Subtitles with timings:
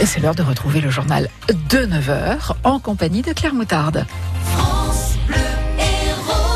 [0.00, 4.06] Et c'est l'heure de retrouver le journal de 9h en compagnie de Claire Moutarde.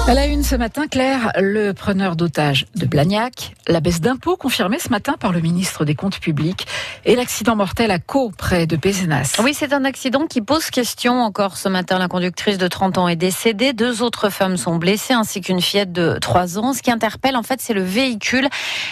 [0.09, 4.79] À la une ce matin, Claire, le preneur d'otages de Blagnac, la baisse d'impôts confirmée
[4.79, 6.69] ce matin par le ministre des Comptes publics
[7.05, 9.41] et l'accident mortel à Caux, près de Pézenas.
[9.43, 11.99] Oui, c'est un accident qui pose question encore ce matin.
[11.99, 15.91] La conductrice de 30 ans est décédée, deux autres femmes sont blessées ainsi qu'une fillette
[15.91, 16.73] de 3 ans.
[16.73, 18.49] Ce qui interpelle en fait, c'est le véhicule.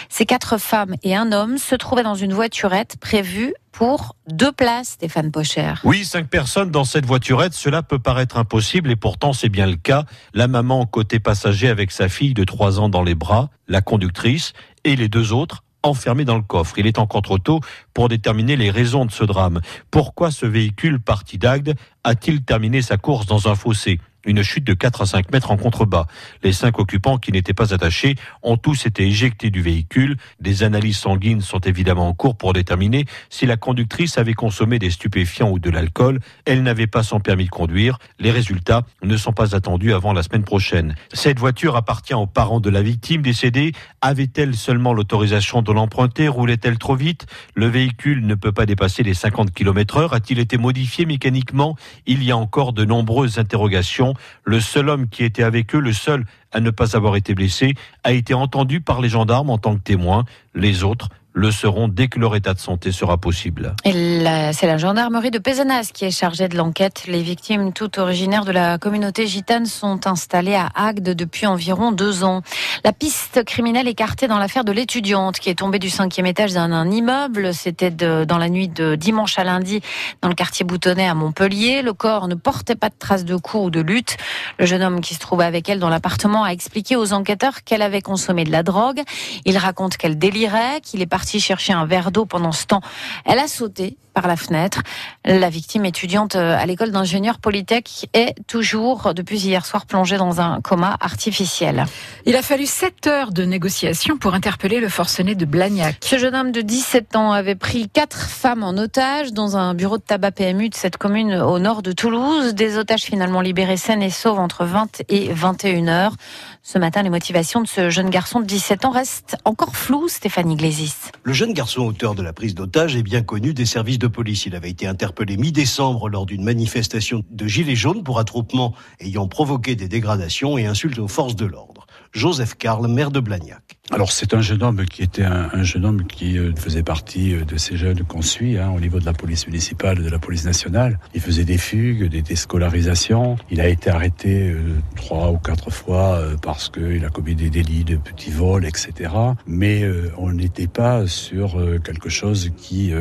[0.09, 4.91] Ces quatre femmes et un homme se trouvaient dans une voiturette prévue pour deux places,
[4.91, 5.73] Stéphane Pocher.
[5.83, 9.75] Oui, cinq personnes dans cette voiturette, cela peut paraître impossible et pourtant c'est bien le
[9.75, 10.05] cas.
[10.33, 14.53] La maman côté passager avec sa fille de trois ans dans les bras, la conductrice
[14.85, 16.79] et les deux autres enfermés dans le coffre.
[16.79, 17.59] Il est encore trop tôt
[17.93, 19.59] pour déterminer les raisons de ce drame.
[19.91, 23.99] Pourquoi ce véhicule parti d'Agde a-t-il terminé sa course dans un fossé?
[24.25, 26.07] Une chute de 4 à 5 mètres en contrebas.
[26.43, 30.17] Les cinq occupants qui n'étaient pas attachés ont tous été éjectés du véhicule.
[30.39, 34.89] Des analyses sanguines sont évidemment en cours pour déterminer si la conductrice avait consommé des
[34.89, 36.19] stupéfiants ou de l'alcool.
[36.45, 37.99] Elle n'avait pas son permis de conduire.
[38.19, 40.95] Les résultats ne sont pas attendus avant la semaine prochaine.
[41.13, 43.73] Cette voiture appartient aux parents de la victime décédée.
[44.01, 46.27] Avait-elle seulement l'autorisation de l'emprunter?
[46.27, 47.27] Roulait-elle trop vite?
[47.53, 50.13] Le véhicule ne peut pas dépasser les 50 km heure.
[50.13, 51.75] A-t-il été modifié mécaniquement?
[52.05, 54.14] Il y a encore de nombreuses interrogations.
[54.43, 57.75] Le seul homme qui était avec eux, le seul à ne pas avoir été blessé,
[58.03, 60.25] a été entendu par les gendarmes en tant que témoin.
[60.53, 63.75] Les autres le seront dès que leur état de santé sera possible.
[63.83, 67.03] C'est la gendarmerie de Pézenas qui est chargée de l'enquête.
[67.07, 72.23] Les victimes, toutes originaires de la communauté gitane, sont installées à Agde depuis environ deux
[72.23, 72.41] ans.
[72.85, 76.89] La piste criminelle écartée dans l'affaire de l'étudiante qui est tombée du cinquième étage d'un
[76.89, 77.53] immeuble.
[77.53, 79.81] C'était dans la nuit de dimanche à lundi
[80.21, 81.81] dans le quartier Boutonnet à Montpellier.
[81.81, 84.15] Le corps ne portait pas de traces de coups ou de lutte.
[84.57, 87.81] Le jeune homme qui se trouvait avec elle dans l'appartement a expliqué aux enquêteurs qu'elle
[87.81, 89.01] avait consommé de la drogue.
[89.43, 92.81] Il raconte qu'elle délirait, qu'il est parti chercher un verre d'eau pendant ce temps.
[93.25, 94.81] Elle a sauté par la fenêtre.
[95.25, 100.39] La victime étudiante euh, à l'école d'ingénieur Polytech est toujours, depuis hier soir, plongée dans
[100.39, 101.85] un coma artificiel.
[102.25, 105.97] Il a fallu 7 heures de négociation pour interpeller le forcené de Blagnac.
[106.01, 109.97] Ce jeune homme de 17 ans avait pris quatre femmes en otage dans un bureau
[109.97, 112.53] de tabac PMU de cette commune au nord de Toulouse.
[112.53, 116.15] Des otages finalement libérés saines et sauves entre 20 et 21 heures.
[116.63, 120.55] Ce matin, les motivations de ce jeune garçon de 17 ans restent encore floues, Stéphanie
[120.55, 121.11] Glésis.
[121.27, 124.45] Le jeune garçon auteur de la prise d'otage est bien connu des services de police.
[124.45, 129.75] Il avait été interpellé mi-décembre lors d'une manifestation de Gilets jaunes pour attroupement ayant provoqué
[129.75, 131.84] des dégradations et insultes aux forces de l'ordre.
[132.15, 133.75] Joseph Karl, maire de Blagnac.
[133.91, 137.45] Alors c'est un jeune homme qui était un, jeune homme qui euh, faisait partie euh,
[137.45, 140.43] de ces jeunes qu'on suit hein, au niveau de la police municipale, de la police
[140.43, 140.97] nationale.
[141.13, 143.35] Il faisait des fugues, des déscolarisations.
[143.51, 144.59] Il a été arrêté euh,
[144.95, 149.11] trois ou quatre fois parce qu'il a commis des délits de petits vols, etc.
[149.45, 149.83] Mais
[150.17, 152.91] on n'était pas sur quelque chose qui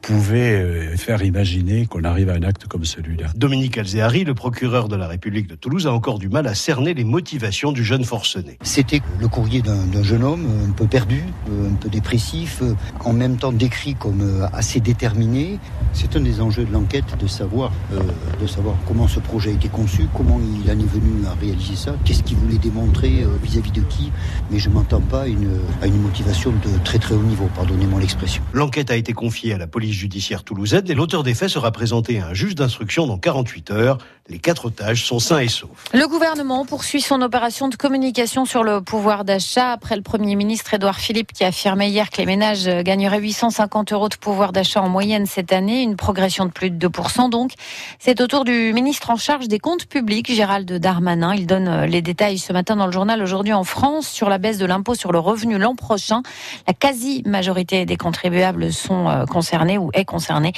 [0.00, 3.26] pouvait faire imaginer qu'on arrive à un acte comme celui-là.
[3.34, 6.94] Dominique Alzéari, le procureur de la République de Toulouse, a encore du mal à cerner
[6.94, 8.58] les motivations du jeune forcené.
[8.62, 12.62] C'était le courrier d'un jeune homme un peu perdu, un peu dépressif,
[13.04, 15.58] en même temps décrit comme euh, assez déterminé.
[15.94, 18.00] C'est un des enjeux de l'enquête de savoir, euh,
[18.38, 21.74] de savoir comment ce projet a été conçu, comment il en est venu à réaliser
[21.74, 24.12] ça, qu'est-ce qu'il voulait démontrer euh, vis-à-vis de qui.
[24.50, 28.42] Mais je m'entends pas une, à une motivation de très très haut niveau, pardonnez-moi l'expression.
[28.52, 32.20] L'enquête a été confiée à la police judiciaire toulousaine et l'auteur des faits sera présenté
[32.20, 33.98] à un juge d'instruction dans 48 heures.
[34.30, 35.68] Les quatre otages sont sains et saufs.
[35.92, 40.72] Le gouvernement poursuit son opération de communication sur le pouvoir d'achat après le Premier ministre
[40.72, 44.82] Édouard Philippe qui a affirmé hier que les ménages gagneraient 850 euros de pouvoir d'achat
[44.82, 47.28] en moyenne cette année, une progression de plus de 2%.
[47.28, 47.54] Donc,
[47.98, 51.34] c'est au tour du ministre en charge des comptes publics, Gérald Darmanin.
[51.34, 54.38] Il donne euh, les détails ce matin dans le journal Aujourd'hui en France sur la
[54.38, 56.22] baisse de l'impôt sur le revenu l'an prochain.
[56.68, 60.52] La quasi-majorité des contribuables sont euh, concernés ou est concernée.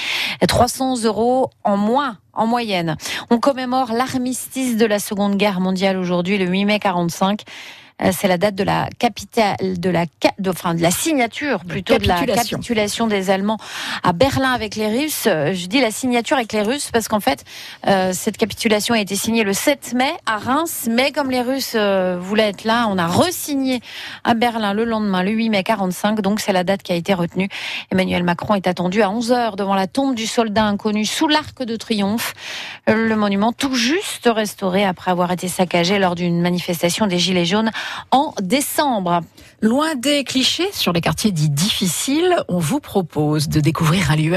[0.46, 2.96] 300 euros en moins en moyenne.
[3.30, 7.42] On commémore l'armistice de la Seconde Guerre mondiale aujourd'hui, le 8 mai 45.
[8.02, 10.06] Euh, c'est la date de la capitale, de la,
[10.38, 13.58] de, enfin, de la signature plutôt de la capitulation des Allemands
[14.02, 15.24] à Berlin avec les Russes.
[15.26, 17.44] Euh, je dis la signature avec les Russes parce qu'en fait,
[17.86, 21.76] euh, cette capitulation a été signée le 7 mai à Reims, mais comme les Russes
[21.76, 23.80] voulaient être là, on a resigné
[24.24, 26.20] à Berlin le lendemain, le 8 mai 45.
[26.20, 27.48] Donc c'est la date qui a été retenue.
[27.90, 31.62] Emmanuel Macron est attendu à 11 h devant la tombe du soldat inconnu sous l'arc
[31.62, 32.34] de triomphe.
[32.86, 37.70] Le monument tout juste restauré après avoir été saccagé lors d'une manifestation des Gilets jaunes
[38.10, 39.20] en décembre.
[39.60, 44.36] Loin des clichés sur les quartiers dits difficiles, on vous propose de découvrir un lieu